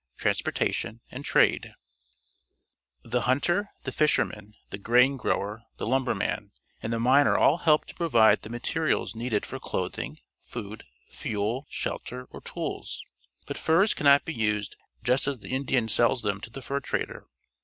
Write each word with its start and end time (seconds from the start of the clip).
TRANSPORTATION", 0.17 1.01
AND 1.11 1.23
TRADE 1.25 1.75
The 3.03 3.21
hunter, 3.21 3.69
the 3.83 3.91
fisherman, 3.91 4.55
the 4.71 4.79
grain 4.79 5.15
grower, 5.15 5.61
the 5.77 5.85
lumberman, 5.85 6.53
and 6.81 6.91
the 6.91 6.99
miner 6.99 7.37
all 7.37 7.59
help 7.59 7.85
to 7.85 7.93
pro^'ide 7.93 8.41
the 8.41 8.49
materials 8.49 9.13
needed 9.13 9.45
for 9.45 9.59
clothing, 9.59 10.17
food, 10.43 10.85
fuel, 11.11 11.67
shelter, 11.69 12.25
or 12.31 12.41
tools. 12.41 13.03
But 13.45 13.59
furs 13.59 13.93
cannot 13.93 14.25
be 14.25 14.33
used 14.33 14.75
just 15.03 15.27
as 15.27 15.37
the 15.37 15.51
Indian 15.51 15.87
sells 15.87 16.23
them 16.23 16.41
to 16.41 16.49
the 16.49 16.63
fur 16.63 16.79
trader. 16.79 17.27